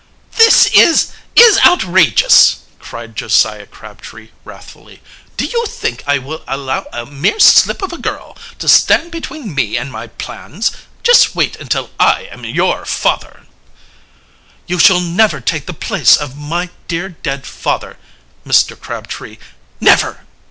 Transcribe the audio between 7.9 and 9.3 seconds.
a girl to stand